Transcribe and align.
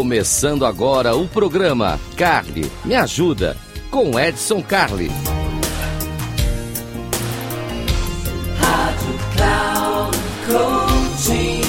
Começando 0.00 0.64
agora 0.64 1.14
o 1.14 1.28
programa 1.28 2.00
Carly 2.16 2.62
Me 2.86 2.94
Ajuda 2.94 3.54
com 3.90 4.18
Edson 4.18 4.62
Carli. 4.62 5.08
Rádio 8.56 9.18
Cloud 9.36 10.16
Coaching. 10.46 11.60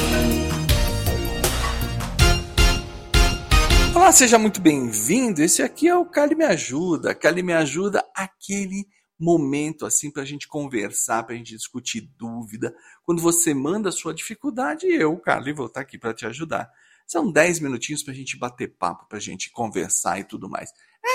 Olá, 3.94 4.14
seja 4.14 4.40
muito 4.40 4.62
bem-vindo. 4.62 5.42
Esse 5.42 5.62
aqui 5.62 5.90
é 5.90 5.96
o 5.98 6.06
Cali 6.06 6.34
Me 6.34 6.46
Ajuda. 6.46 7.14
Cali 7.14 7.44
Me 7.44 7.52
Ajuda, 7.52 8.02
aquele 8.16 8.88
momento 9.20 9.86
assim 9.86 10.10
para 10.10 10.24
a 10.24 10.26
gente 10.26 10.48
conversar, 10.48 11.24
para 11.24 11.36
a 11.36 11.38
gente 11.38 11.54
discutir 11.54 12.10
dúvida. 12.18 12.74
Quando 13.04 13.22
você 13.22 13.54
manda 13.54 13.90
a 13.90 13.92
sua 13.92 14.14
dificuldade, 14.14 14.88
eu, 14.88 15.18
Carly, 15.18 15.52
vou 15.52 15.66
estar 15.66 15.82
aqui 15.82 15.98
para 15.98 16.14
te 16.14 16.26
ajudar. 16.26 16.72
São 17.12 17.30
10 17.30 17.60
minutinhos 17.60 18.02
para 18.02 18.14
a 18.14 18.16
gente 18.16 18.40
bater 18.40 18.70
papo, 18.70 19.06
para 19.06 19.18
a 19.18 19.22
gente 19.22 19.52
conversar 19.52 20.22
e 20.22 20.24
tudo 20.24 20.50
mais. 20.50 20.72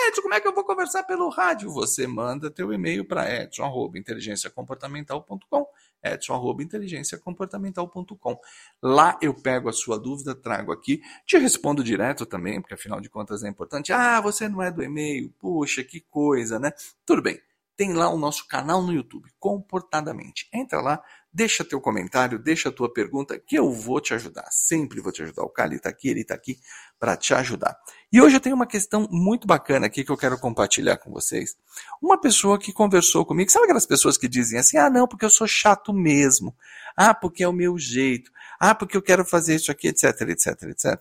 Edson, 0.08 0.20
como 0.20 0.34
é 0.34 0.40
que 0.42 0.46
eu 0.46 0.54
vou 0.54 0.62
conversar 0.62 1.04
pelo 1.04 1.30
rádio? 1.30 1.70
Você 1.70 2.06
manda 2.06 2.50
teu 2.50 2.70
e-mail 2.70 3.02
para 3.02 3.44
edson.inteligenciacomportamental.com 3.44 5.66
edson.inteligenciacomportamental.com 6.02 8.38
Lá 8.82 9.18
eu 9.22 9.32
pego 9.32 9.70
a 9.70 9.72
sua 9.72 9.98
dúvida, 9.98 10.34
trago 10.34 10.70
aqui, 10.70 11.00
te 11.24 11.38
respondo 11.38 11.82
direto 11.82 12.26
também, 12.26 12.60
porque 12.60 12.74
afinal 12.74 13.00
de 13.00 13.08
contas 13.08 13.42
é 13.42 13.48
importante. 13.48 13.90
Ah, 13.90 14.20
você 14.20 14.50
não 14.50 14.60
é 14.60 14.70
do 14.70 14.82
e-mail? 14.82 15.32
Puxa, 15.38 15.82
que 15.82 16.02
coisa, 16.02 16.58
né? 16.58 16.72
Tudo 17.06 17.22
bem. 17.22 17.40
Tem 17.74 17.94
lá 17.94 18.10
o 18.10 18.18
nosso 18.18 18.46
canal 18.46 18.82
no 18.82 18.92
YouTube, 18.92 19.30
Comportadamente. 19.38 20.46
Entra 20.52 20.82
lá, 20.82 21.02
Deixa 21.36 21.62
teu 21.62 21.78
comentário, 21.82 22.38
deixa 22.38 22.72
tua 22.72 22.90
pergunta, 22.90 23.38
que 23.38 23.58
eu 23.58 23.70
vou 23.70 24.00
te 24.00 24.14
ajudar. 24.14 24.48
Sempre 24.50 25.02
vou 25.02 25.12
te 25.12 25.22
ajudar. 25.22 25.42
O 25.42 25.50
Cali 25.50 25.76
está 25.76 25.90
aqui, 25.90 26.08
ele 26.08 26.22
está 26.22 26.34
aqui 26.34 26.58
para 26.98 27.14
te 27.14 27.34
ajudar. 27.34 27.76
E 28.10 28.22
hoje 28.22 28.36
eu 28.36 28.40
tenho 28.40 28.56
uma 28.56 28.66
questão 28.66 29.06
muito 29.10 29.46
bacana 29.46 29.84
aqui 29.84 30.02
que 30.02 30.10
eu 30.10 30.16
quero 30.16 30.38
compartilhar 30.38 30.96
com 30.96 31.12
vocês. 31.12 31.54
Uma 32.00 32.18
pessoa 32.18 32.58
que 32.58 32.72
conversou 32.72 33.22
comigo, 33.26 33.52
sabe 33.52 33.64
aquelas 33.64 33.84
pessoas 33.84 34.16
que 34.16 34.26
dizem 34.26 34.58
assim: 34.58 34.78
ah, 34.78 34.88
não, 34.88 35.06
porque 35.06 35.26
eu 35.26 35.30
sou 35.30 35.46
chato 35.46 35.92
mesmo. 35.92 36.56
Ah, 36.96 37.12
porque 37.12 37.44
é 37.44 37.48
o 37.48 37.52
meu 37.52 37.76
jeito. 37.76 38.30
Ah, 38.58 38.74
porque 38.74 38.96
eu 38.96 39.02
quero 39.02 39.22
fazer 39.22 39.56
isso 39.56 39.70
aqui, 39.70 39.88
etc, 39.88 40.18
etc, 40.22 40.62
etc. 40.62 40.98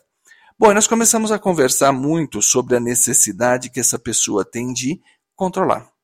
Bom, 0.60 0.74
nós 0.74 0.86
começamos 0.86 1.32
a 1.32 1.40
conversar 1.40 1.94
muito 1.94 2.42
sobre 2.42 2.76
a 2.76 2.80
necessidade 2.82 3.70
que 3.70 3.80
essa 3.80 3.98
pessoa 3.98 4.44
tem 4.44 4.74
de 4.74 5.00
controlar. 5.34 5.95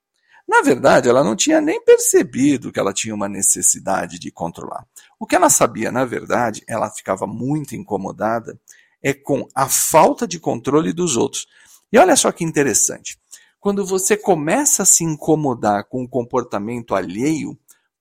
Na 0.51 0.61
verdade, 0.61 1.07
ela 1.07 1.23
não 1.23 1.33
tinha 1.33 1.61
nem 1.61 1.81
percebido 1.81 2.73
que 2.73 2.79
ela 2.79 2.91
tinha 2.91 3.15
uma 3.15 3.29
necessidade 3.29 4.19
de 4.19 4.29
controlar. 4.29 4.85
O 5.17 5.25
que 5.25 5.33
ela 5.33 5.49
sabia, 5.49 5.89
na 5.93 6.03
verdade, 6.03 6.61
ela 6.67 6.89
ficava 6.89 7.25
muito 7.25 7.73
incomodada 7.73 8.59
é 9.01 9.13
com 9.13 9.47
a 9.55 9.69
falta 9.69 10.27
de 10.27 10.37
controle 10.41 10.91
dos 10.91 11.15
outros. 11.15 11.47
E 11.89 11.97
olha 11.97 12.17
só 12.17 12.33
que 12.33 12.43
interessante. 12.43 13.17
Quando 13.61 13.85
você 13.85 14.17
começa 14.17 14.83
a 14.83 14.85
se 14.85 15.05
incomodar 15.05 15.85
com 15.85 16.03
o 16.03 16.09
comportamento 16.09 16.95
alheio, 16.95 17.57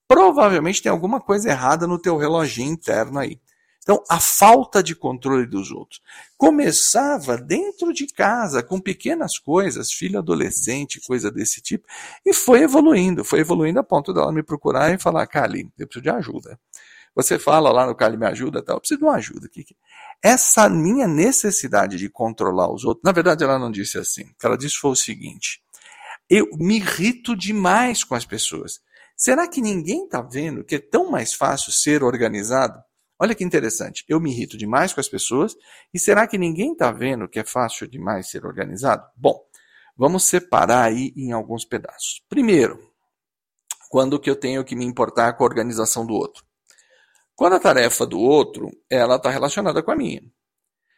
provavelmente 0.09 0.83
tem 0.83 0.91
alguma 0.91 1.21
coisa 1.21 1.51
errada 1.51 1.87
no 1.87 2.01
teu 2.01 2.17
reloginho 2.17 2.73
interno 2.73 3.21
aí. 3.21 3.41
Então, 3.83 4.03
a 4.09 4.20
falta 4.20 4.83
de 4.83 4.95
controle 4.95 5.47
dos 5.47 5.70
outros 5.70 6.00
começava 6.36 7.36
dentro 7.39 7.92
de 7.92 8.06
casa, 8.06 8.62
com 8.62 8.78
pequenas 8.78 9.39
coisas, 9.39 9.92
filho 9.92 10.19
adolescente, 10.19 11.00
coisa 11.00 11.31
desse 11.31 11.61
tipo, 11.61 11.87
e 12.25 12.34
foi 12.34 12.62
evoluindo, 12.62 13.25
foi 13.25 13.41
evoluindo 13.41 13.81
a 13.81 13.84
ponto 13.84 14.12
dela 14.12 14.33
me 14.33 14.42
procurar 14.42 14.92
e 14.92 14.98
falar, 14.98 15.27
Cali, 15.27 15.70
eu 15.78 15.87
preciso 15.87 16.03
de 16.03 16.11
ajuda. 16.11 16.59
Você 17.14 17.39
fala 17.39 17.72
lá 17.72 17.87
no 17.87 17.95
Cali 17.95 18.17
me 18.17 18.27
ajuda, 18.27 18.62
tal, 18.62 18.77
eu 18.77 18.81
preciso 18.81 19.00
de 19.00 19.05
uma 19.05 19.17
ajuda. 19.17 19.48
Essa 20.22 20.69
minha 20.69 21.09
necessidade 21.09 21.97
de 21.97 22.09
controlar 22.09 22.72
os 22.72 22.84
outros, 22.84 23.03
na 23.03 23.12
verdade 23.12 23.43
ela 23.43 23.59
não 23.59 23.71
disse 23.71 23.99
assim, 23.99 24.22
o 24.22 24.34
que 24.38 24.47
ela 24.47 24.59
disse 24.59 24.77
foi 24.77 24.91
o 24.91 24.97
seguinte, 24.97 25.62
eu 26.28 26.49
me 26.59 26.77
irrito 26.77 27.34
demais 27.34 28.04
com 28.04 28.15
as 28.15 28.25
pessoas. 28.25 28.81
Será 29.16 29.49
que 29.49 29.60
ninguém 29.60 30.04
está 30.04 30.22
vendo 30.22 30.65
que 30.65 30.77
é 30.77 30.78
tão 30.78 31.10
mais 31.10 31.34
fácil 31.34 31.72
ser 31.72 32.04
organizado? 32.04 32.81
Olha 33.22 33.34
que 33.34 33.44
interessante, 33.44 34.03
eu 34.08 34.19
me 34.19 34.31
irrito 34.31 34.56
demais 34.56 34.94
com 34.94 35.00
as 35.00 35.08
pessoas 35.08 35.54
e 35.92 35.98
será 35.98 36.26
que 36.26 36.38
ninguém 36.38 36.72
está 36.72 36.91
vendo 36.91 37.28
que 37.28 37.38
é 37.38 37.44
fácil 37.44 37.86
demais 37.86 38.31
ser 38.31 38.47
organizado? 38.47 39.06
Bom, 39.14 39.38
vamos 39.94 40.25
separar 40.25 40.84
aí 40.84 41.12
em 41.14 41.30
alguns 41.30 41.66
pedaços. 41.66 42.25
Primeiro, 42.30 42.80
quando 43.91 44.19
que 44.19 44.30
eu 44.30 44.36
tenho 44.36 44.64
que 44.64 44.75
me 44.75 44.86
importar 44.86 45.34
com 45.34 45.44
a 45.44 45.47
organização 45.47 46.06
do 46.06 46.14
outro? 46.14 46.42
Quando 47.34 47.56
a 47.56 47.60
tarefa 47.60 48.06
do 48.06 48.19
outro, 48.19 48.70
ela 48.88 49.16
está 49.16 49.28
relacionada 49.28 49.82
com 49.82 49.91
a 49.91 49.97
minha. 49.97 50.22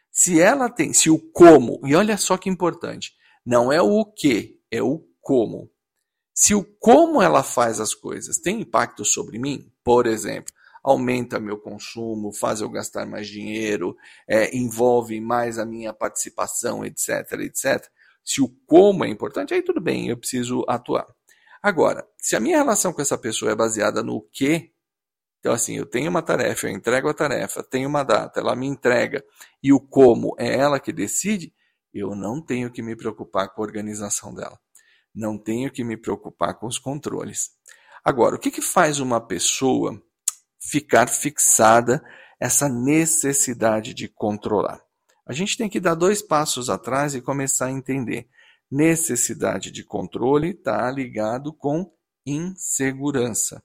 Se 0.09 0.39
ela 0.39 0.69
tem, 0.69 0.93
se 0.93 1.09
o 1.09 1.19
como, 1.19 1.81
e 1.83 1.93
olha 1.93 2.15
só 2.17 2.37
que 2.37 2.49
importante, 2.49 3.11
não 3.45 3.69
é 3.69 3.81
o 3.81 4.05
que, 4.05 4.61
é 4.71 4.81
o 4.81 5.05
como. 5.19 5.69
Se 6.33 6.55
o 6.55 6.63
como 6.79 7.21
ela 7.21 7.43
faz 7.43 7.81
as 7.81 7.93
coisas 7.93 8.37
tem 8.37 8.61
impacto 8.61 9.03
sobre 9.03 9.37
mim, 9.37 9.69
por 9.83 10.07
exemplo, 10.07 10.52
aumenta 10.83 11.39
meu 11.39 11.57
consumo, 11.57 12.33
faz 12.33 12.61
eu 12.61 12.69
gastar 12.69 13.05
mais 13.05 13.27
dinheiro, 13.27 13.95
é, 14.27 14.55
envolve 14.55 15.19
mais 15.21 15.57
a 15.57 15.65
minha 15.65 15.93
participação, 15.93 16.83
etc, 16.85 17.31
etc. 17.39 17.87
Se 18.23 18.41
o 18.41 18.49
como 18.65 19.05
é 19.05 19.07
importante, 19.07 19.53
aí 19.53 19.61
tudo 19.61 19.79
bem, 19.79 20.09
eu 20.09 20.17
preciso 20.17 20.65
atuar. 20.67 21.07
Agora, 21.61 22.05
se 22.17 22.35
a 22.35 22.39
minha 22.39 22.57
relação 22.57 22.91
com 22.91 23.01
essa 23.01 23.17
pessoa 23.17 23.51
é 23.51 23.55
baseada 23.55 24.03
no 24.03 24.21
que, 24.21 24.71
então 25.39 25.53
assim, 25.53 25.77
eu 25.77 25.85
tenho 25.85 26.09
uma 26.09 26.21
tarefa, 26.21 26.67
eu 26.67 26.71
entrego 26.71 27.07
a 27.07 27.13
tarefa, 27.13 27.63
tenho 27.63 27.87
uma 27.87 28.03
data, 28.03 28.41
ela 28.41 28.55
me 28.55 28.67
entrega, 28.67 29.23
e 29.61 29.71
o 29.71 29.79
como 29.79 30.35
é 30.37 30.57
ela 30.57 30.79
que 30.79 30.91
decide, 30.91 31.53
eu 31.93 32.15
não 32.15 32.41
tenho 32.41 32.71
que 32.71 32.81
me 32.81 32.95
preocupar 32.95 33.53
com 33.53 33.61
a 33.61 33.65
organização 33.65 34.33
dela. 34.33 34.59
Não 35.13 35.37
tenho 35.37 35.71
que 35.71 35.83
me 35.83 35.95
preocupar 35.95 36.55
com 36.55 36.65
os 36.65 36.79
controles. 36.79 37.51
Agora, 38.03 38.35
o 38.35 38.39
que, 38.39 38.49
que 38.49 38.61
faz 38.61 38.99
uma 38.99 39.21
pessoa 39.21 40.01
ficar 40.69 41.07
fixada 41.07 42.03
essa 42.39 42.67
necessidade 42.67 43.93
de 43.93 44.07
controlar. 44.07 44.81
A 45.25 45.33
gente 45.33 45.57
tem 45.57 45.69
que 45.69 45.79
dar 45.79 45.95
dois 45.95 46.21
passos 46.21 46.69
atrás 46.69 47.15
e 47.15 47.21
começar 47.21 47.67
a 47.67 47.71
entender. 47.71 48.27
Necessidade 48.69 49.71
de 49.71 49.83
controle 49.83 50.49
está 50.49 50.89
ligado 50.91 51.53
com 51.53 51.91
insegurança. 52.25 53.63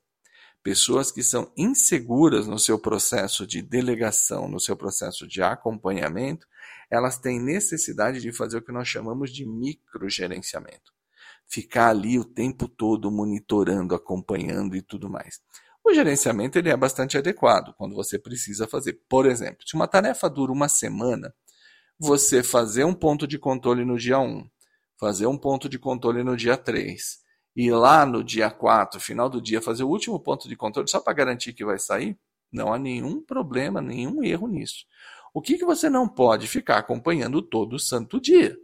Pessoas 0.62 1.10
que 1.10 1.22
são 1.22 1.50
inseguras 1.56 2.46
no 2.46 2.58
seu 2.58 2.78
processo 2.78 3.46
de 3.46 3.62
delegação, 3.62 4.48
no 4.48 4.60
seu 4.60 4.76
processo 4.76 5.26
de 5.26 5.42
acompanhamento, 5.42 6.46
elas 6.90 7.18
têm 7.18 7.40
necessidade 7.40 8.20
de 8.20 8.32
fazer 8.32 8.58
o 8.58 8.62
que 8.62 8.72
nós 8.72 8.88
chamamos 8.88 9.32
de 9.32 9.46
microgerenciamento. 9.46 10.92
Ficar 11.46 11.88
ali 11.88 12.18
o 12.18 12.24
tempo 12.24 12.68
todo 12.68 13.10
monitorando, 13.10 13.94
acompanhando 13.94 14.76
e 14.76 14.82
tudo 14.82 15.08
mais. 15.08 15.40
O 15.88 15.94
gerenciamento 15.94 16.58
ele 16.58 16.68
é 16.68 16.76
bastante 16.76 17.16
adequado 17.16 17.72
quando 17.78 17.94
você 17.94 18.18
precisa 18.18 18.68
fazer. 18.68 19.00
Por 19.08 19.24
exemplo, 19.24 19.66
se 19.66 19.74
uma 19.74 19.88
tarefa 19.88 20.28
dura 20.28 20.52
uma 20.52 20.68
semana, 20.68 21.34
você 21.98 22.42
fazer 22.42 22.84
um 22.84 22.92
ponto 22.92 23.26
de 23.26 23.38
controle 23.38 23.86
no 23.86 23.96
dia 23.96 24.18
1, 24.18 24.46
fazer 25.00 25.26
um 25.26 25.38
ponto 25.38 25.66
de 25.66 25.78
controle 25.78 26.22
no 26.22 26.36
dia 26.36 26.58
3, 26.58 27.20
e 27.56 27.70
lá 27.70 28.04
no 28.04 28.22
dia 28.22 28.50
4, 28.50 29.00
final 29.00 29.30
do 29.30 29.40
dia, 29.40 29.62
fazer 29.62 29.82
o 29.82 29.88
último 29.88 30.20
ponto 30.20 30.46
de 30.46 30.54
controle 30.56 30.86
só 30.90 31.00
para 31.00 31.14
garantir 31.14 31.54
que 31.54 31.64
vai 31.64 31.78
sair, 31.78 32.18
não 32.52 32.70
há 32.70 32.78
nenhum 32.78 33.22
problema, 33.24 33.80
nenhum 33.80 34.22
erro 34.22 34.46
nisso. 34.46 34.84
O 35.32 35.40
que, 35.40 35.56
que 35.56 35.64
você 35.64 35.88
não 35.88 36.06
pode 36.06 36.46
ficar 36.46 36.76
acompanhando 36.76 37.40
todo 37.40 37.78
santo 37.78 38.20
dia? 38.20 38.54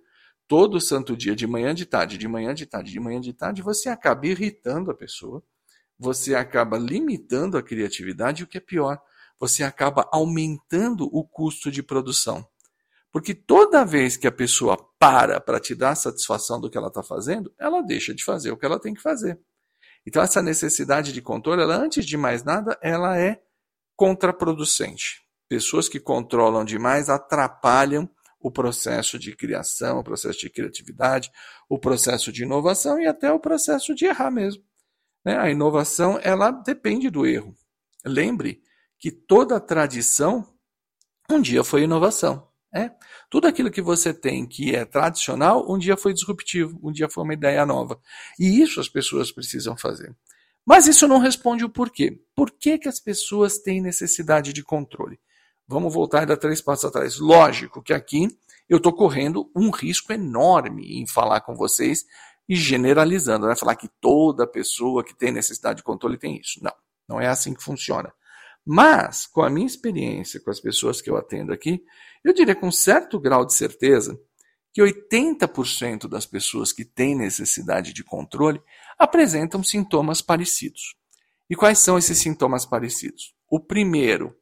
Todo 0.47 0.79
santo 0.79 1.17
dia, 1.17 1.35
de 1.35 1.47
manhã, 1.47 1.75
de 1.75 1.87
tarde, 1.87 2.19
de 2.19 2.29
manhã, 2.29 2.53
de 2.53 2.67
tarde, 2.67 2.93
de 2.93 3.01
manhã, 3.01 3.19
de 3.19 3.33
tarde, 3.33 3.63
você 3.63 3.89
acaba 3.89 4.27
irritando 4.27 4.91
a 4.91 4.95
pessoa 4.95 5.43
você 5.99 6.35
acaba 6.35 6.79
limitando 6.79 7.57
a 7.57 7.63
criatividade 7.63 8.43
e 8.43 8.45
o 8.45 8.47
que 8.47 8.59
é 8.59 8.61
pior, 8.61 9.01
você 9.39 9.63
acaba 9.63 10.09
aumentando 10.13 11.09
o 11.13 11.25
custo 11.25 11.71
de 11.71 11.83
produção. 11.83 12.47
Porque 13.13 13.35
toda 13.35 13.85
vez 13.85 14.17
que 14.17 14.27
a 14.27 14.33
pessoa 14.33 14.77
para 14.99 15.41
para 15.41 15.61
te 15.61 15.75
dar 15.75 15.95
satisfação 15.95 16.61
do 16.61 16.69
que 16.69 16.77
ela 16.77 16.89
está 16.89 17.03
fazendo, 17.03 17.53
ela 17.59 17.81
deixa 17.81 18.13
de 18.13 18.25
fazer 18.25 18.51
o 18.51 18.57
que 18.57 18.67
ela 18.67 18.81
tem 18.81 18.93
que 18.93 19.01
fazer. 19.01 19.39
Então 20.07 20.23
essa 20.23 20.43
necessidade 20.43 21.13
de 21.13 21.23
controle, 21.23 21.63
ela, 21.63 21.77
antes 21.77 22.05
de 22.05 22.17
mais 22.17 22.43
nada, 22.43 22.79
ela 22.83 23.19
é 23.19 23.41
contraproducente. 23.97 25.23
Pessoas 25.49 25.89
que 25.89 26.01
controlam 26.01 26.65
demais 26.65 27.09
atrapalham 27.09 28.11
o 28.41 28.51
processo 28.51 29.19
de 29.19 29.35
criação, 29.35 30.01
o 30.01 30.05
processo 30.05 30.41
de 30.41 30.51
criatividade, 30.51 31.31
o 31.69 31.79
processo 31.79 32.33
de 32.33 32.43
inovação 32.43 33.01
e 33.01 33.07
até 33.07 33.33
o 33.33 33.41
processo 33.41 33.95
de 33.95 34.05
errar 34.05 34.31
mesmo. 34.31 34.63
Né? 35.25 35.37
A 35.37 35.51
inovação 35.51 36.19
ela 36.23 36.51
depende 36.51 37.11
do 37.11 37.27
erro. 37.27 37.55
Lembre 38.05 38.61
que 38.99 39.11
toda 39.11 39.61
tradição 39.61 40.47
um 41.31 41.41
dia 41.41 41.65
foi 41.65 41.83
inovação. 41.83 42.49
É? 42.73 42.91
Tudo 43.31 43.47
aquilo 43.47 43.71
que 43.71 43.81
você 43.81 44.13
tem 44.13 44.45
que 44.45 44.75
é 44.75 44.85
tradicional, 44.85 45.71
um 45.71 45.79
dia 45.79 45.97
foi 45.97 46.13
disruptivo, 46.13 46.77
um 46.83 46.91
dia 46.91 47.09
foi 47.09 47.23
uma 47.23 47.33
ideia 47.33 47.65
nova. 47.65 48.01
E 48.39 48.61
isso 48.61 48.81
as 48.81 48.89
pessoas 48.89 49.31
precisam 49.31 49.77
fazer. 49.77 50.15
Mas 50.67 50.89
isso 50.89 51.07
não 51.07 51.19
responde 51.19 51.65
o 51.65 51.69
porquê. 51.69 52.19
Por 52.35 52.51
que, 52.51 52.79
que 52.79 52.89
as 52.89 52.99
pessoas 52.99 53.59
têm 53.59 53.81
necessidade 53.81 54.53
de 54.53 54.65
controle? 54.65 55.21
Vamos 55.69 55.95
voltar 55.95 56.21
ainda 56.21 56.37
três 56.37 56.61
passos 56.61 56.87
atrás. 56.87 57.19
Lógico 57.19 57.81
que 57.81 57.93
aqui 57.93 58.27
eu 58.69 58.79
estou 58.79 58.93
correndo 58.93 59.51
um 59.55 59.71
risco 59.71 60.13
enorme 60.13 61.01
em 61.01 61.07
falar 61.07 61.43
com 61.43 61.55
vocês 61.55 62.05
e 62.49 62.55
generalizando, 62.55 63.47
né? 63.47 63.57
Falar 63.57 63.77
que 63.77 63.89
toda 64.01 64.47
pessoa 64.47 65.05
que 65.05 65.17
tem 65.17 65.33
necessidade 65.33 65.79
de 65.79 65.83
controle 65.83 66.19
tem 66.19 66.39
isso. 66.39 66.63
Não, 66.63 66.73
não 67.09 67.21
é 67.21 67.27
assim 67.27 67.55
que 67.55 67.63
funciona. 67.63 68.13
Mas, 68.67 69.27
com 69.27 69.43
a 69.43 69.51
minha 69.51 69.67
experiência 69.67 70.41
com 70.41 70.51
as 70.51 70.61
pessoas 70.61 71.01
que 71.01 71.11
eu 71.11 71.17
atendo 71.17 71.53
aqui, 71.53 71.85
eu 72.25 72.33
diria 72.33 72.55
com 72.55 72.71
certo 72.73 73.21
grau 73.21 73.45
de 73.45 73.55
certeza 73.55 74.19
que 74.73 74.83
80% 74.83 76.09
das 76.09 76.27
pessoas 76.27 76.73
que 76.73 76.85
têm 76.85 77.15
necessidade 77.15 77.93
de 77.93 78.03
controle 78.03 78.61
apresentam 78.99 79.63
sintomas 79.63 80.21
parecidos. 80.21 80.97
E 81.49 81.55
quais 81.55 81.79
são 81.79 81.99
esses 81.99 82.19
sintomas 82.19 82.65
parecidos? 82.65 83.35
O 83.49 83.61
primeiro, 83.61 84.35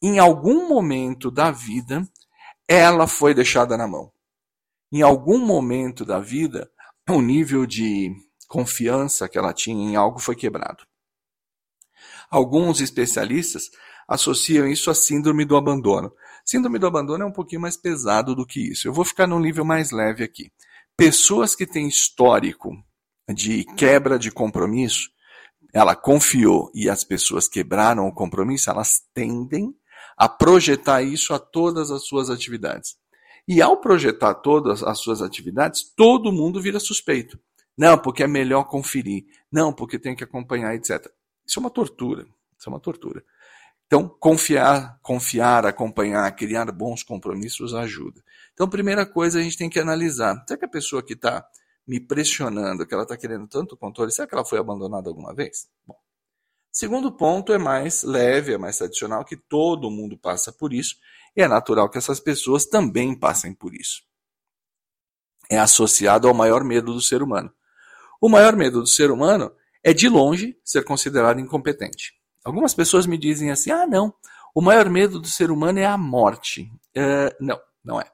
em 0.00 0.18
algum 0.18 0.68
momento 0.68 1.30
da 1.30 1.50
vida, 1.50 2.08
ela 2.66 3.06
foi 3.06 3.34
deixada 3.34 3.76
na 3.76 3.88
mão. 3.88 4.12
Em 4.92 5.02
algum 5.02 5.38
momento 5.38 6.04
da 6.04 6.20
vida, 6.20 6.70
o 7.08 7.20
nível 7.20 7.66
de 7.66 8.14
confiança 8.46 9.28
que 9.28 9.38
ela 9.38 9.52
tinha 9.52 9.82
em 9.82 9.96
algo 9.96 10.18
foi 10.18 10.34
quebrado. 10.34 10.84
Alguns 12.30 12.80
especialistas 12.80 13.70
associam 14.06 14.66
isso 14.66 14.90
à 14.90 14.94
síndrome 14.94 15.44
do 15.44 15.56
abandono. 15.56 16.12
Síndrome 16.44 16.78
do 16.78 16.86
abandono 16.86 17.24
é 17.24 17.26
um 17.26 17.32
pouquinho 17.32 17.60
mais 17.60 17.76
pesado 17.76 18.34
do 18.34 18.46
que 18.46 18.72
isso. 18.72 18.88
Eu 18.88 18.92
vou 18.92 19.04
ficar 19.04 19.26
num 19.26 19.40
nível 19.40 19.64
mais 19.64 19.90
leve 19.90 20.24
aqui. 20.24 20.50
Pessoas 20.96 21.54
que 21.54 21.66
têm 21.66 21.86
histórico 21.86 22.72
de 23.34 23.64
quebra 23.76 24.18
de 24.18 24.30
compromisso, 24.30 25.10
ela 25.72 25.94
confiou 25.94 26.70
e 26.74 26.88
as 26.88 27.04
pessoas 27.04 27.46
quebraram 27.46 28.06
o 28.06 28.14
compromisso, 28.14 28.70
elas 28.70 29.02
tendem 29.12 29.74
a 30.16 30.28
projetar 30.28 31.02
isso 31.02 31.34
a 31.34 31.38
todas 31.38 31.90
as 31.90 32.06
suas 32.06 32.30
atividades. 32.30 32.96
E 33.48 33.62
ao 33.62 33.80
projetar 33.80 34.34
todas 34.34 34.82
as 34.82 34.98
suas 34.98 35.22
atividades, 35.22 35.82
todo 35.96 36.30
mundo 36.30 36.60
vira 36.60 36.78
suspeito. 36.78 37.40
Não, 37.74 37.96
porque 37.96 38.22
é 38.22 38.26
melhor 38.26 38.64
conferir. 38.64 39.24
Não, 39.50 39.72
porque 39.72 39.98
tem 39.98 40.14
que 40.14 40.22
acompanhar, 40.22 40.74
etc. 40.74 41.10
Isso 41.46 41.58
é 41.58 41.60
uma 41.60 41.70
tortura. 41.70 42.26
Isso 42.58 42.68
é 42.68 42.70
uma 42.70 42.78
tortura. 42.78 43.24
Então, 43.86 44.06
confiar, 44.06 44.98
confiar, 45.00 45.64
acompanhar, 45.64 46.30
criar 46.36 46.70
bons 46.70 47.02
compromissos 47.02 47.72
ajuda. 47.72 48.22
Então, 48.52 48.68
primeira 48.68 49.06
coisa, 49.06 49.38
a 49.38 49.42
gente 49.42 49.56
tem 49.56 49.70
que 49.70 49.80
analisar. 49.80 50.44
Será 50.46 50.58
que 50.58 50.66
a 50.66 50.68
pessoa 50.68 51.02
que 51.02 51.14
está 51.14 51.42
me 51.86 51.98
pressionando, 51.98 52.86
que 52.86 52.92
ela 52.92 53.04
está 53.04 53.16
querendo 53.16 53.48
tanto 53.48 53.78
controle, 53.78 54.12
será 54.12 54.28
que 54.28 54.34
ela 54.34 54.44
foi 54.44 54.58
abandonada 54.58 55.08
alguma 55.08 55.34
vez? 55.34 55.68
Bom. 55.86 55.96
Segundo 56.70 57.10
ponto 57.10 57.50
é 57.50 57.56
mais 57.56 58.02
leve, 58.02 58.52
é 58.52 58.58
mais 58.58 58.76
tradicional, 58.76 59.24
que 59.24 59.36
todo 59.36 59.90
mundo 59.90 60.18
passa 60.18 60.52
por 60.52 60.74
isso, 60.74 60.96
é 61.36 61.48
natural 61.48 61.88
que 61.88 61.98
essas 61.98 62.20
pessoas 62.20 62.64
também 62.66 63.14
passem 63.14 63.54
por 63.54 63.74
isso. 63.74 64.02
É 65.50 65.58
associado 65.58 66.28
ao 66.28 66.34
maior 66.34 66.62
medo 66.62 66.92
do 66.92 67.00
ser 67.00 67.22
humano. 67.22 67.52
O 68.20 68.28
maior 68.28 68.56
medo 68.56 68.80
do 68.80 68.86
ser 68.86 69.10
humano 69.10 69.50
é, 69.82 69.92
de 69.92 70.08
longe, 70.08 70.58
ser 70.64 70.84
considerado 70.84 71.40
incompetente. 71.40 72.14
Algumas 72.44 72.74
pessoas 72.74 73.06
me 73.06 73.16
dizem 73.16 73.50
assim: 73.50 73.70
ah, 73.70 73.86
não, 73.86 74.12
o 74.54 74.60
maior 74.60 74.88
medo 74.90 75.20
do 75.20 75.28
ser 75.28 75.50
humano 75.50 75.78
é 75.78 75.86
a 75.86 75.96
morte. 75.96 76.70
Uh, 76.96 77.32
não, 77.40 77.60
não 77.84 78.00
é. 78.00 78.10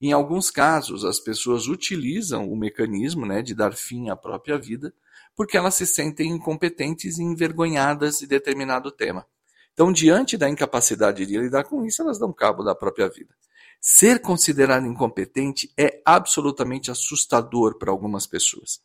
Em 0.00 0.12
alguns 0.12 0.50
casos, 0.50 1.04
as 1.04 1.20
pessoas 1.20 1.66
utilizam 1.66 2.50
o 2.50 2.56
mecanismo 2.56 3.26
né, 3.26 3.42
de 3.42 3.54
dar 3.54 3.74
fim 3.74 4.08
à 4.08 4.16
própria 4.16 4.56
vida 4.56 4.94
porque 5.36 5.56
elas 5.56 5.74
se 5.74 5.86
sentem 5.86 6.30
incompetentes 6.30 7.18
e 7.18 7.22
envergonhadas 7.22 8.18
de 8.18 8.26
determinado 8.26 8.90
tema. 8.90 9.26
Então, 9.72 9.92
diante 9.92 10.36
da 10.36 10.48
incapacidade 10.48 11.24
de 11.24 11.38
lidar 11.38 11.64
com 11.64 11.84
isso, 11.84 12.02
elas 12.02 12.18
dão 12.18 12.32
cabo 12.32 12.62
da 12.62 12.74
própria 12.74 13.08
vida. 13.08 13.34
Ser 13.80 14.20
considerado 14.20 14.86
incompetente 14.86 15.72
é 15.78 16.02
absolutamente 16.04 16.90
assustador 16.90 17.78
para 17.78 17.90
algumas 17.90 18.26
pessoas. 18.26 18.82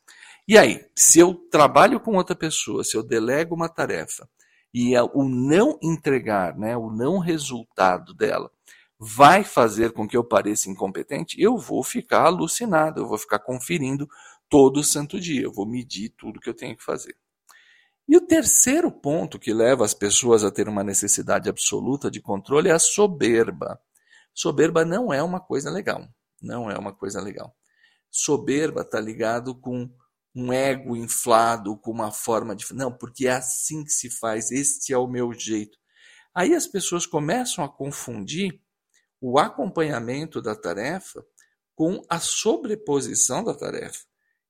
E 0.47 0.57
aí, 0.57 0.85
se 0.95 1.19
eu 1.19 1.33
trabalho 1.33 1.99
com 1.99 2.15
outra 2.15 2.35
pessoa, 2.35 2.83
se 2.83 2.95
eu 2.95 3.03
delego 3.03 3.55
uma 3.55 3.67
tarefa 3.67 4.29
e 4.73 4.93
o 5.13 5.23
não 5.23 5.77
entregar, 5.81 6.57
né, 6.57 6.77
o 6.77 6.89
não 6.89 7.17
resultado 7.17 8.13
dela 8.13 8.51
vai 8.97 9.43
fazer 9.43 9.91
com 9.91 10.07
que 10.07 10.15
eu 10.15 10.23
pareça 10.23 10.69
incompetente, 10.69 11.41
eu 11.41 11.57
vou 11.57 11.83
ficar 11.83 12.25
alucinado, 12.25 13.01
eu 13.01 13.07
vou 13.07 13.17
ficar 13.17 13.39
conferindo 13.39 14.07
todo 14.47 14.83
santo 14.83 15.19
dia, 15.19 15.41
eu 15.41 15.51
vou 15.51 15.65
medir 15.65 16.09
tudo 16.17 16.39
que 16.39 16.49
eu 16.49 16.53
tenho 16.53 16.77
que 16.77 16.83
fazer. 16.83 17.15
E 18.07 18.15
o 18.15 18.21
terceiro 18.21 18.91
ponto 18.91 19.39
que 19.39 19.53
leva 19.53 19.83
as 19.83 19.93
pessoas 19.93 20.43
a 20.43 20.51
ter 20.51 20.69
uma 20.69 20.83
necessidade 20.83 21.49
absoluta 21.49 22.11
de 22.11 22.21
controle 22.21 22.69
é 22.69 22.71
a 22.71 22.79
soberba. 22.79 23.79
Soberba 24.33 24.85
não 24.85 25.11
é 25.11 25.23
uma 25.23 25.39
coisa 25.39 25.71
legal, 25.71 26.07
não 26.41 26.69
é 26.69 26.77
uma 26.77 26.93
coisa 26.93 27.19
legal. 27.19 27.55
Soberba 28.11 28.81
está 28.81 28.99
ligado 28.99 29.59
com 29.59 29.89
um 30.35 30.51
ego 30.51 30.95
inflado 30.95 31.77
com 31.77 31.91
uma 31.91 32.11
forma 32.11 32.55
de. 32.55 32.65
Não, 32.73 32.91
porque 32.91 33.27
é 33.27 33.31
assim 33.31 33.83
que 33.83 33.91
se 33.91 34.09
faz, 34.09 34.51
este 34.51 34.93
é 34.93 34.97
o 34.97 35.07
meu 35.07 35.33
jeito. 35.33 35.77
Aí 36.33 36.53
as 36.53 36.67
pessoas 36.67 37.05
começam 37.05 37.63
a 37.63 37.69
confundir 37.69 38.59
o 39.21 39.39
acompanhamento 39.39 40.41
da 40.41 40.53
tarefa 40.53 41.25
com 41.73 42.01
a 42.09 42.19
sobreposição 42.19 43.43
da 43.43 43.53
tarefa. 43.53 43.99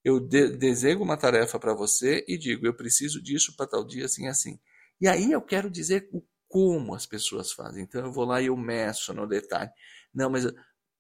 Eu 0.06 0.22
de 0.22 0.50
desenho 0.56 1.02
uma 1.02 1.18
tarefa 1.18 1.60
para 1.60 1.74
você 1.74 2.24
e 2.28 2.38
digo, 2.38 2.66
eu 2.66 2.74
preciso 2.74 3.22
disso 3.22 3.56
para 3.58 3.68
tal 3.68 3.84
dia, 3.84 4.06
assim, 4.06 4.28
assim. 4.28 4.58
E 5.02 5.08
aí 5.08 5.32
eu 5.32 5.42
quero 5.42 5.70
dizer 5.70 6.08
o 6.14 6.24
como 6.48 6.96
as 6.96 7.06
pessoas 7.06 7.52
fazem. 7.52 7.84
Então 7.84 8.06
eu 8.06 8.12
vou 8.14 8.24
lá 8.24 8.42
e 8.42 8.46
eu 8.46 8.56
meço 8.56 9.14
no 9.14 9.28
detalhe. 9.28 9.72
Não, 10.14 10.30
mas 10.30 10.46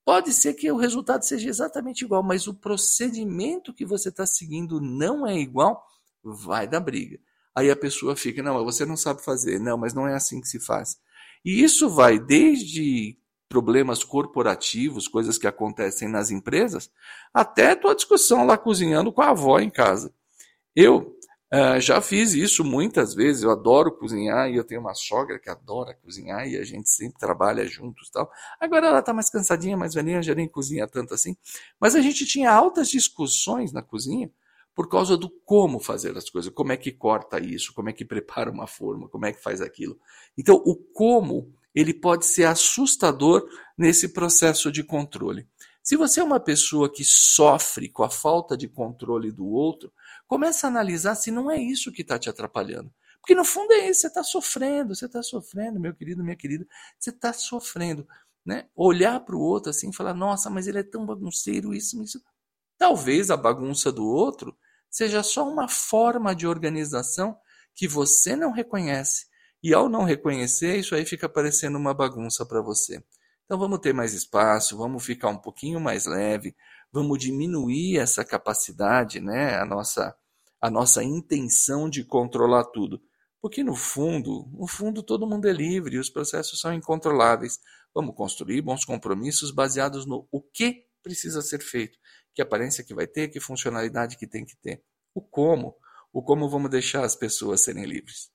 Pode 0.05 0.31
ser 0.33 0.53
que 0.53 0.71
o 0.71 0.77
resultado 0.77 1.23
seja 1.23 1.49
exatamente 1.49 2.05
igual, 2.05 2.21
mas 2.21 2.45
o 2.45 2.53
procedimento 2.53 3.73
que 3.73 3.83
você 3.83 4.09
está 4.09 4.23
seguindo 4.23 4.79
não 4.79 5.25
é 5.25 5.35
igual, 5.35 5.83
vai 6.23 6.67
dar 6.67 6.79
briga. 6.79 7.19
Aí 7.55 7.71
a 7.71 7.75
pessoa 7.75 8.15
fica, 8.15 8.43
não, 8.43 8.63
você 8.63 8.85
não 8.85 8.95
sabe 8.95 9.23
fazer, 9.25 9.59
não, 9.59 9.79
mas 9.79 9.95
não 9.95 10.07
é 10.07 10.13
assim 10.13 10.39
que 10.39 10.47
se 10.47 10.59
faz. 10.59 10.97
E 11.43 11.63
isso 11.63 11.89
vai 11.89 12.19
desde 12.19 13.17
problemas 13.55 14.03
corporativos, 14.03 15.07
coisas 15.07 15.37
que 15.37 15.47
acontecem 15.47 16.09
nas 16.09 16.29
empresas, 16.29 16.91
até 17.33 17.71
a 17.71 17.75
tua 17.77 17.95
discussão 17.95 18.45
lá 18.45 18.57
cozinhando 18.57 19.13
com 19.13 19.21
a 19.21 19.29
avó 19.29 19.59
em 19.59 19.69
casa. 19.69 20.13
Eu 20.75 21.15
Uh, 21.53 21.79
já 21.79 22.01
fiz 22.01 22.33
isso 22.33 22.65
muitas 22.65 23.13
vezes, 23.13 23.43
eu 23.43 23.51
adoro 23.51 23.95
cozinhar 23.95 24.49
e 24.49 24.55
eu 24.55 24.63
tenho 24.63 24.81
uma 24.81 24.95
sogra 24.95 25.39
que 25.39 25.47
adora 25.47 25.93
cozinhar 25.93 26.45
e 26.45 26.57
a 26.57 26.63
gente 26.65 26.89
sempre 26.89 27.19
trabalha 27.19 27.65
juntos 27.65 28.09
tal. 28.09 28.29
Agora 28.59 28.87
ela 28.87 28.99
está 28.99 29.13
mais 29.13 29.29
cansadinha, 29.29 29.77
mais 29.77 29.93
velhinha, 29.93 30.23
já 30.23 30.33
nem 30.33 30.49
cozinha 30.49 30.87
tanto 30.87 31.13
assim. 31.13 31.37
Mas 31.79 31.95
a 31.95 32.01
gente 32.01 32.25
tinha 32.25 32.51
altas 32.51 32.89
discussões 32.89 33.71
na 33.71 33.83
cozinha 33.83 34.29
por 34.73 34.89
causa 34.89 35.15
do 35.15 35.29
como 35.29 35.79
fazer 35.79 36.17
as 36.17 36.29
coisas, 36.29 36.51
como 36.51 36.73
é 36.73 36.77
que 36.77 36.91
corta 36.91 37.39
isso, 37.39 37.73
como 37.73 37.89
é 37.89 37.93
que 37.93 38.03
prepara 38.03 38.51
uma 38.51 38.67
forma, 38.67 39.07
como 39.07 39.25
é 39.27 39.31
que 39.31 39.41
faz 39.41 39.61
aquilo. 39.61 39.97
Então 40.35 40.55
o 40.65 40.75
como 40.75 41.53
ele 41.75 41.93
pode 41.93 42.25
ser 42.25 42.45
assustador 42.45 43.47
nesse 43.77 44.09
processo 44.09 44.71
de 44.71 44.83
controle. 44.83 45.47
Se 45.83 45.95
você 45.95 46.19
é 46.19 46.23
uma 46.23 46.39
pessoa 46.39 46.91
que 46.91 47.03
sofre 47.03 47.89
com 47.89 48.03
a 48.03 48.09
falta 48.09 48.57
de 48.57 48.67
controle 48.67 49.31
do 49.31 49.45
outro, 49.45 49.91
Começa 50.27 50.65
a 50.65 50.69
analisar 50.69 51.15
se 51.15 51.29
não 51.29 51.51
é 51.51 51.57
isso 51.57 51.91
que 51.91 52.01
está 52.01 52.17
te 52.17 52.29
atrapalhando. 52.29 52.91
Porque 53.19 53.35
no 53.35 53.45
fundo 53.45 53.71
é 53.73 53.89
isso, 53.89 54.01
você 54.01 54.07
está 54.07 54.23
sofrendo, 54.23 54.95
você 54.95 55.05
está 55.05 55.21
sofrendo, 55.21 55.79
meu 55.79 55.93
querido, 55.93 56.23
minha 56.23 56.35
querida, 56.35 56.65
você 56.99 57.09
está 57.09 57.33
sofrendo. 57.33 58.07
Né? 58.45 58.67
Olhar 58.75 59.19
para 59.21 59.35
o 59.35 59.39
outro 59.39 59.71
assim 59.71 59.89
e 59.89 59.95
falar, 59.95 60.13
nossa, 60.13 60.49
mas 60.49 60.67
ele 60.67 60.79
é 60.79 60.83
tão 60.83 61.05
bagunceiro, 61.05 61.73
isso, 61.73 62.01
isso. 62.03 62.21
Talvez 62.77 63.31
a 63.31 63.37
bagunça 63.37 63.91
do 63.91 64.05
outro 64.05 64.55
seja 64.89 65.23
só 65.23 65.47
uma 65.47 65.67
forma 65.67 66.35
de 66.35 66.45
organização 66.45 67.37
que 67.73 67.87
você 67.87 68.35
não 68.35 68.51
reconhece. 68.51 69.27
E 69.65 69.73
ao 69.73 69.89
não 69.89 70.03
reconhecer, 70.03 70.77
isso 70.77 70.93
aí 70.93 71.03
fica 71.07 71.27
parecendo 71.27 71.79
uma 71.79 71.91
bagunça 71.91 72.45
para 72.45 72.61
você. 72.61 73.03
Então 73.45 73.57
vamos 73.57 73.79
ter 73.79 73.95
mais 73.95 74.13
espaço, 74.13 74.77
vamos 74.77 75.03
ficar 75.03 75.29
um 75.29 75.39
pouquinho 75.39 75.79
mais 75.79 76.05
leve, 76.05 76.55
vamos 76.91 77.17
diminuir 77.17 77.97
essa 77.97 78.23
capacidade, 78.23 79.19
né, 79.19 79.57
a 79.57 79.65
nossa 79.65 80.15
a 80.61 80.69
nossa 80.69 81.03
intenção 81.03 81.89
de 81.89 82.03
controlar 82.03 82.65
tudo. 82.65 83.01
Porque 83.41 83.63
no 83.63 83.75
fundo, 83.75 84.47
no 84.53 84.67
fundo 84.67 85.01
todo 85.01 85.25
mundo 85.25 85.47
é 85.47 85.51
livre 85.51 85.97
os 85.97 86.11
processos 86.11 86.59
são 86.59 86.71
incontroláveis. 86.71 87.59
Vamos 87.91 88.13
construir 88.13 88.61
bons 88.61 88.85
compromissos 88.85 89.49
baseados 89.49 90.05
no 90.05 90.27
o 90.31 90.43
que 90.43 90.85
precisa 91.01 91.41
ser 91.41 91.59
feito, 91.63 91.97
que 92.35 92.41
aparência 92.43 92.83
que 92.83 92.93
vai 92.93 93.07
ter, 93.07 93.29
que 93.29 93.39
funcionalidade 93.39 94.15
que 94.15 94.27
tem 94.27 94.45
que 94.45 94.55
ter. 94.57 94.83
O 95.11 95.23
como, 95.23 95.75
o 96.13 96.21
como 96.21 96.47
vamos 96.47 96.69
deixar 96.69 97.03
as 97.03 97.15
pessoas 97.15 97.63
serem 97.63 97.85
livres. 97.85 98.34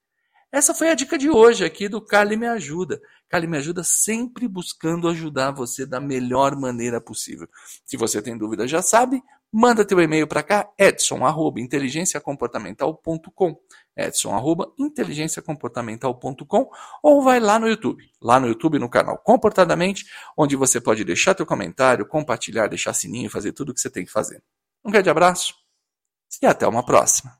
Essa 0.52 0.74
foi 0.74 0.90
a 0.90 0.94
dica 0.94 1.16
de 1.16 1.30
hoje 1.30 1.64
aqui 1.64 1.88
do 1.88 2.00
Cali 2.00 2.36
Me 2.36 2.46
Ajuda. 2.46 3.00
Cali 3.28 3.46
Me 3.46 3.58
Ajuda 3.58 3.84
sempre 3.84 4.48
buscando 4.48 5.08
ajudar 5.08 5.52
você 5.52 5.86
da 5.86 6.00
melhor 6.00 6.56
maneira 6.56 7.00
possível. 7.00 7.48
Se 7.84 7.96
você 7.96 8.20
tem 8.20 8.36
dúvida, 8.36 8.66
já 8.66 8.82
sabe, 8.82 9.22
Manda 9.52 9.84
teu 9.84 10.00
e-mail 10.00 10.28
para 10.28 10.44
cá, 10.44 10.70
edson@inteligenciacomportamental.com, 10.78 13.60
edson@inteligenciacomportamental.com 13.96 16.70
ou 17.02 17.20
vai 17.20 17.40
lá 17.40 17.58
no 17.58 17.66
YouTube, 17.66 18.08
lá 18.22 18.38
no 18.38 18.46
YouTube 18.46 18.78
no 18.78 18.88
canal 18.88 19.18
Comportadamente, 19.18 20.04
onde 20.36 20.54
você 20.54 20.80
pode 20.80 21.04
deixar 21.04 21.34
teu 21.34 21.44
comentário, 21.44 22.06
compartilhar, 22.06 22.68
deixar 22.68 22.94
sininho, 22.94 23.28
fazer 23.28 23.52
tudo 23.52 23.70
o 23.70 23.74
que 23.74 23.80
você 23.80 23.90
tem 23.90 24.04
que 24.04 24.12
fazer. 24.12 24.40
Um 24.84 24.90
grande 24.92 25.10
abraço 25.10 25.52
e 26.40 26.46
até 26.46 26.64
uma 26.68 26.86
próxima. 26.86 27.39